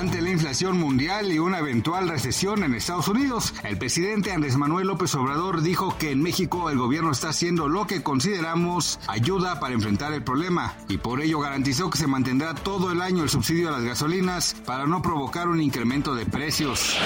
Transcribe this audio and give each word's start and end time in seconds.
Ante 0.00 0.22
la 0.22 0.30
inflación 0.30 0.78
mundial 0.78 1.30
y 1.30 1.38
una 1.38 1.58
eventual 1.58 2.08
recesión 2.08 2.64
en 2.64 2.74
Estados 2.74 3.06
Unidos, 3.08 3.52
el 3.64 3.76
presidente 3.76 4.32
Andrés 4.32 4.56
Manuel 4.56 4.86
López 4.86 5.14
Obrador 5.14 5.60
dijo 5.60 5.98
que 5.98 6.10
en 6.10 6.22
México 6.22 6.70
el 6.70 6.78
gobierno 6.78 7.10
está 7.10 7.28
haciendo 7.28 7.68
lo 7.68 7.86
que 7.86 8.02
consideramos 8.02 8.98
ayuda 9.08 9.60
para 9.60 9.74
enfrentar 9.74 10.14
el 10.14 10.24
problema 10.24 10.74
y 10.88 10.96
por 10.96 11.20
ello 11.20 11.40
garantizó 11.40 11.90
que 11.90 11.98
se 11.98 12.06
mantendrá 12.06 12.54
todo 12.54 12.90
el 12.90 13.02
año 13.02 13.24
el 13.24 13.28
subsidio 13.28 13.68
a 13.68 13.72
las 13.72 13.82
gasolinas 13.82 14.56
para 14.64 14.86
no 14.86 15.02
provocar 15.02 15.48
un 15.48 15.60
incremento 15.60 16.14
de 16.14 16.24
precios. 16.24 16.96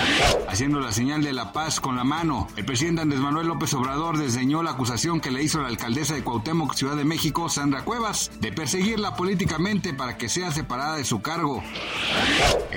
Haciendo 0.48 0.78
la 0.78 0.92
señal 0.92 1.24
de 1.24 1.32
la 1.32 1.52
paz 1.52 1.80
con 1.80 1.96
la 1.96 2.04
mano, 2.04 2.46
el 2.54 2.64
presidente 2.64 3.02
Andrés 3.02 3.20
Manuel 3.20 3.48
López 3.48 3.74
Obrador 3.74 4.18
desdeñó 4.18 4.62
la 4.62 4.70
acusación 4.70 5.20
que 5.20 5.32
le 5.32 5.42
hizo 5.42 5.60
la 5.60 5.66
alcaldesa 5.66 6.14
de 6.14 6.22
Cuauhtémoc, 6.22 6.74
Ciudad 6.74 6.94
de 6.94 7.04
México, 7.04 7.48
Sandra 7.48 7.84
Cuevas, 7.84 8.30
de 8.40 8.52
perseguirla 8.52 9.16
políticamente 9.16 9.94
para 9.94 10.16
que 10.16 10.28
sea 10.28 10.52
separada 10.52 10.94
de 10.94 11.04
su 11.04 11.22
cargo. 11.22 11.60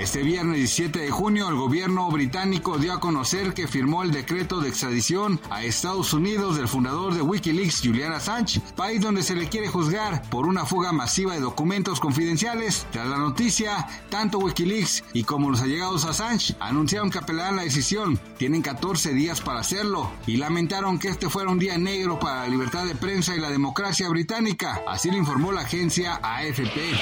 Este 0.08 0.24
viernes 0.24 0.56
17 0.56 1.00
de 1.00 1.12
junio, 1.12 1.50
el 1.50 1.56
gobierno 1.56 2.10
británico 2.10 2.78
dio 2.78 2.94
a 2.94 3.02
conocer 3.02 3.54
que 3.54 3.68
firmó 3.68 4.04
el 4.04 4.14
decreto 4.14 4.62
de 4.62 4.70
extradición 4.70 5.38
a 5.50 5.66
Estados 5.66 6.14
Unidos 6.14 6.56
del 6.56 6.70
fundador 6.70 7.14
de 7.14 7.22
Wikileaks, 7.22 7.82
Julian 7.84 8.14
Assange, 8.14 8.62
país 8.78 9.02
donde 9.02 9.22
se 9.22 9.36
le 9.36 9.50
quiere 9.50 9.68
juzgar 9.68 10.22
por 10.30 10.48
una 10.48 10.66
fuga 10.66 10.94
masiva 10.94 11.34
de 11.34 11.42
documentos 11.42 12.00
confidenciales. 12.00 12.88
Tras 12.90 13.10
la 13.10 13.18
noticia, 13.18 13.86
tanto 14.10 14.40
Wikileaks 14.40 15.04
y 15.12 15.26
como 15.26 15.52
los 15.52 15.60
allegados 15.60 16.06
a 16.06 16.12
Assange 16.12 16.56
anunciaron 16.62 17.10
que 17.10 17.18
apelarán 17.18 17.58
la 17.58 17.64
decisión. 17.64 18.18
Tienen 18.38 18.62
14 18.62 19.12
días 19.12 19.42
para 19.42 19.60
hacerlo 19.60 20.10
y 20.26 20.38
lamentaron 20.38 21.00
que 21.00 21.10
este 21.10 21.30
fuera 21.30 21.52
un 21.52 21.60
día 21.60 21.78
negro 21.78 22.18
para 22.18 22.44
la 22.44 22.48
libertad 22.48 22.86
de 22.86 22.96
prensa 22.96 23.36
y 23.36 23.42
la 23.42 23.50
democracia 23.50 24.08
británica. 24.08 24.82
Así 24.88 25.12
lo 25.12 25.18
informó 25.18 25.52
la 25.52 25.64
agencia 25.64 26.22
AFP. 26.24 26.94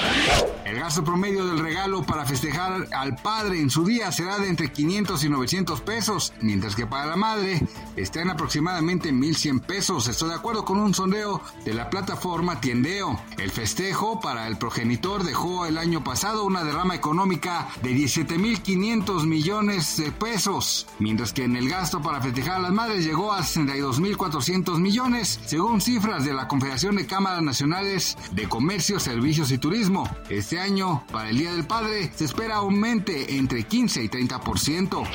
El 0.65 0.79
gasto 0.79 1.03
promedio 1.03 1.45
del 1.45 1.59
regalo 1.59 2.01
para 2.01 2.25
festejar 2.25 2.87
al 2.95 3.15
padre 3.15 3.59
en 3.59 3.69
su 3.69 3.85
día 3.85 4.11
será 4.11 4.39
de 4.39 4.49
entre 4.49 4.71
500 4.71 5.23
y 5.23 5.29
900 5.29 5.81
pesos, 5.81 6.33
mientras 6.41 6.75
que 6.75 6.87
para 6.87 7.05
la 7.05 7.15
madre 7.15 7.61
está 7.95 8.21
en 8.21 8.29
aproximadamente 8.29 9.11
1100 9.11 9.59
pesos. 9.61 10.07
Estoy 10.07 10.29
de 10.29 10.35
acuerdo 10.35 10.65
con 10.65 10.79
un 10.79 10.93
sondeo 10.93 11.41
de 11.63 11.73
la 11.73 11.89
plataforma 11.89 12.61
Tiendeo. 12.61 13.19
El 13.37 13.51
festejo 13.51 14.19
para 14.19 14.47
el 14.47 14.57
progenitor 14.57 15.23
dejó 15.23 15.65
el 15.65 15.77
año 15.77 16.03
pasado 16.03 16.45
una 16.45 16.63
derrama 16.63 16.95
económica 16.95 17.67
de 17.81 17.91
17.500 17.91 19.25
millones 19.25 19.97
de 19.97 20.11
pesos, 20.11 20.87
mientras 20.99 21.33
que 21.33 21.43
en 21.43 21.55
el 21.55 21.69
gasto 21.69 22.01
para 22.01 22.21
festejar 22.21 22.55
a 22.55 22.59
las 22.59 22.71
madres 22.71 23.05
llegó 23.05 23.33
a 23.33 23.41
62.400 23.41 24.79
millones, 24.79 25.39
según 25.45 25.81
cifras 25.81 26.25
de 26.25 26.33
la 26.33 26.47
Confederación 26.47 26.95
de 26.95 27.05
Cámaras 27.05 27.41
Nacionales 27.41 28.17
de 28.31 28.47
Comercio, 28.47 28.99
Servicios 28.99 29.51
y 29.51 29.57
Turismo. 29.57 30.09
Este 30.29 30.59
año, 30.59 31.03
para 31.11 31.29
el 31.29 31.37
Día 31.37 31.51
del 31.51 31.65
Padre, 31.65 32.11
se 32.15 32.25
espera 32.25 32.61
entre 32.91 33.63
15 33.63 34.03
y 34.03 34.09
30%. 34.09 35.07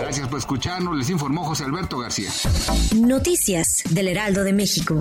Gracias 0.00 0.28
por 0.28 0.38
escucharnos, 0.38 0.96
les 0.96 1.10
informó 1.10 1.44
José 1.44 1.64
Alberto 1.64 1.98
García. 1.98 2.30
Noticias 2.94 3.82
del 3.90 4.08
Heraldo 4.08 4.44
de 4.44 4.52
México. 4.52 5.00